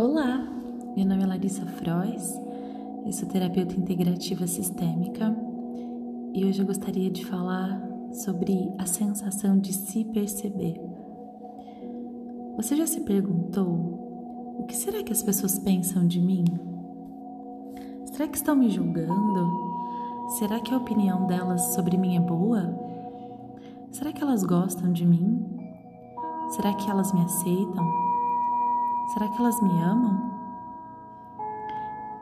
[0.00, 0.48] Olá,
[0.96, 2.32] meu nome é Larissa Frois,
[3.04, 5.36] eu sou terapeuta integrativa sistêmica
[6.32, 7.82] e hoje eu gostaria de falar
[8.12, 10.80] sobre a sensação de se perceber.
[12.58, 16.44] Você já se perguntou o que será que as pessoas pensam de mim?
[18.04, 19.50] Será que estão me julgando?
[20.38, 22.72] Será que a opinião delas sobre mim é boa?
[23.90, 25.44] Será que elas gostam de mim?
[26.50, 28.07] Será que elas me aceitam?
[29.12, 30.38] Será que elas me amam?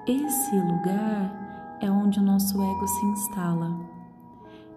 [0.07, 3.77] Esse lugar é onde o nosso ego se instala.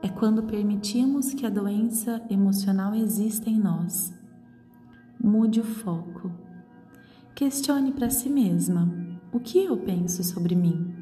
[0.01, 4.11] É quando permitimos que a doença emocional exista em nós.
[5.23, 6.31] Mude o foco.
[7.35, 8.91] Questione para si mesma:
[9.31, 10.95] o que eu penso sobre mim?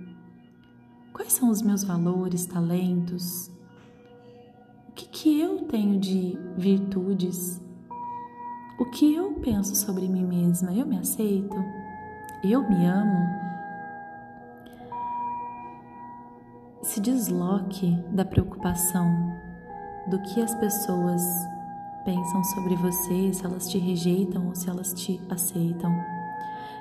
[1.13, 3.49] Quais são os meus valores, talentos?
[4.89, 7.65] O que, que eu tenho de virtudes?
[8.77, 10.71] O que eu penso sobre mim mesma?
[10.71, 11.55] Eu me aceito?
[12.43, 13.27] Eu me amo?
[16.83, 19.09] Se desloque da preocupação
[20.07, 21.21] do que as pessoas
[22.05, 25.91] pensam sobre você, se elas te rejeitam ou se elas te aceitam.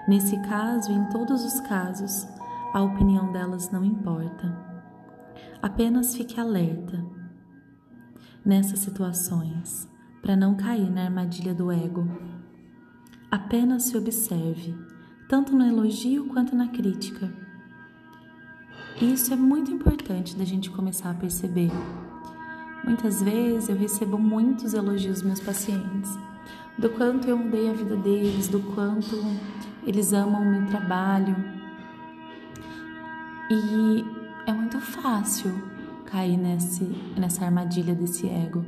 [0.06, 2.28] Nesse caso em todos os casos,
[2.74, 4.54] a opinião delas não importa.
[5.62, 7.02] Apenas fique alerta
[8.44, 9.88] nessas situações
[10.26, 12.04] para não cair na armadilha do ego.
[13.30, 14.74] Apenas se observe,
[15.28, 17.32] tanto no elogio quanto na crítica.
[19.00, 21.70] Isso é muito importante da gente começar a perceber.
[22.82, 26.10] Muitas vezes eu recebo muitos elogios dos meus pacientes,
[26.76, 29.16] do quanto eu mudei a vida deles, do quanto
[29.86, 31.36] eles amam o meu trabalho.
[33.48, 34.04] E
[34.44, 35.52] é muito fácil
[36.04, 36.82] cair nesse,
[37.16, 38.64] nessa armadilha desse ego.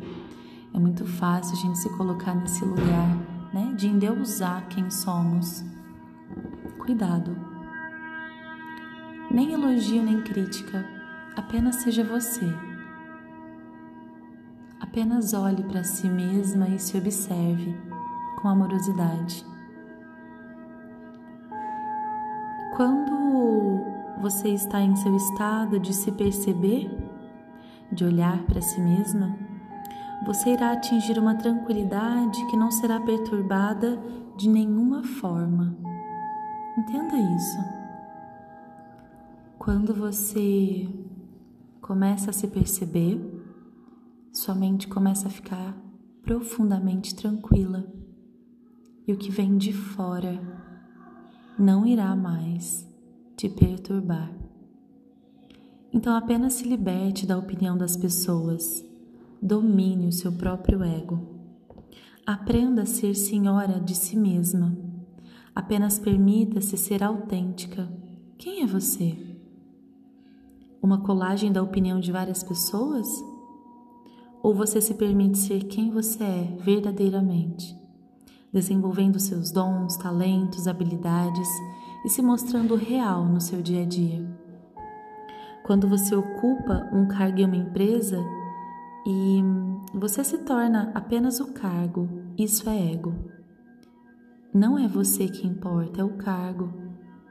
[0.74, 3.16] É muito fácil a gente se colocar nesse lugar,
[3.52, 5.64] né, de endeusar quem somos.
[6.78, 7.36] Cuidado.
[9.30, 10.84] Nem elogio nem crítica,
[11.36, 12.46] apenas seja você.
[14.80, 17.76] Apenas olhe para si mesma e se observe
[18.40, 19.44] com amorosidade.
[22.76, 23.82] Quando
[24.20, 26.90] você está em seu estado de se perceber,
[27.90, 29.36] de olhar para si mesma,
[30.24, 33.98] você irá atingir uma tranquilidade que não será perturbada
[34.36, 35.76] de nenhuma forma.
[36.76, 37.58] Entenda isso.
[39.58, 40.88] Quando você
[41.80, 43.20] começa a se perceber,
[44.32, 45.76] sua mente começa a ficar
[46.22, 47.86] profundamente tranquila
[49.06, 50.38] e o que vem de fora
[51.58, 52.86] não irá mais
[53.36, 54.30] te perturbar.
[55.92, 58.84] Então apenas se liberte da opinião das pessoas
[59.40, 61.20] domine o seu próprio ego.
[62.26, 64.76] Aprenda a ser senhora de si mesma.
[65.54, 67.88] Apenas permita-se ser autêntica.
[68.36, 69.16] Quem é você?
[70.82, 73.08] Uma colagem da opinião de várias pessoas?
[74.42, 77.76] Ou você se permite ser quem você é verdadeiramente,
[78.52, 81.48] desenvolvendo seus dons, talentos, habilidades
[82.04, 84.24] e se mostrando real no seu dia a dia?
[85.64, 88.24] Quando você ocupa um cargo em uma empresa,
[89.10, 89.42] e
[89.94, 92.06] você se torna apenas o cargo.
[92.36, 93.14] Isso é ego.
[94.52, 96.70] Não é você que importa, é o cargo.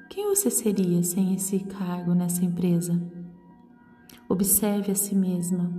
[0.10, 3.00] Quem você seria sem esse cargo nessa empresa?
[4.28, 5.72] Observe a si mesma.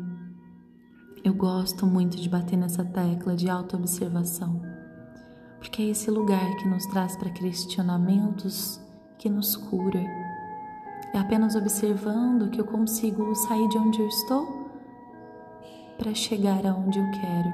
[1.25, 4.63] Eu gosto muito de bater nessa tecla de autoobservação,
[5.59, 8.81] porque é esse lugar que nos traz para questionamentos,
[9.19, 10.01] que nos cura.
[11.13, 14.58] É apenas observando que eu consigo sair de onde eu estou
[15.99, 17.53] para chegar aonde eu quero.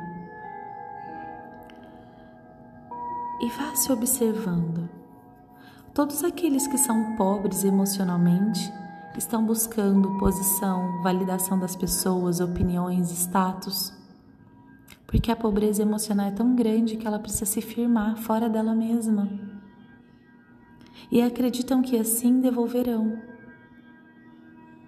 [3.40, 4.88] E vá se observando.
[5.92, 8.72] Todos aqueles que são pobres emocionalmente
[9.16, 13.92] estão buscando posição, validação das pessoas, opiniões, status.
[15.06, 19.28] Porque a pobreza emocional é tão grande que ela precisa se firmar fora dela mesma.
[21.10, 23.16] E acreditam que assim devolverão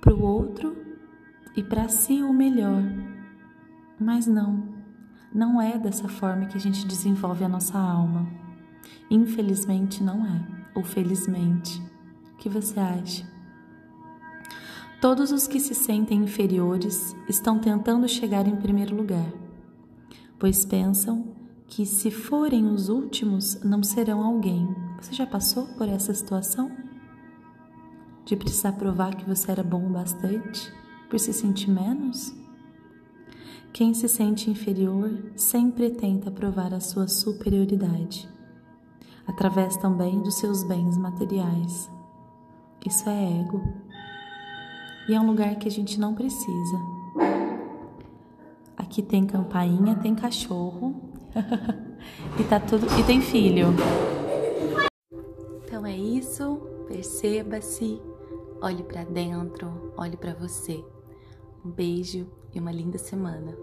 [0.01, 0.77] para o outro
[1.57, 2.83] e para si o melhor.
[3.99, 4.69] Mas não,
[5.35, 8.27] não é dessa forma que a gente desenvolve a nossa alma.
[9.11, 11.81] Infelizmente não é, ou felizmente.
[12.33, 13.27] O que você acha?
[15.01, 19.31] Todos os que se sentem inferiores estão tentando chegar em primeiro lugar,
[20.39, 21.35] pois pensam
[21.67, 24.69] que se forem os últimos não serão alguém.
[25.01, 26.71] Você já passou por essa situação?
[28.25, 30.73] De precisar provar que você era bom o bastante
[31.11, 32.35] por se sentir menos?
[33.77, 38.27] Quem se sente inferior sempre tenta provar a sua superioridade.
[39.27, 41.91] através também dos seus bens materiais.
[42.87, 43.61] Isso é ego.
[45.07, 46.81] E é um lugar que a gente não precisa.
[48.79, 51.13] Aqui tem campainha, tem cachorro
[52.41, 53.75] e tá tudo e tem filho.
[55.67, 56.63] Então é isso.
[56.89, 58.01] Perceba-se,
[58.63, 60.83] olhe para dentro, olhe para você.
[61.63, 62.27] Um beijo
[62.57, 63.55] e uma linda semana.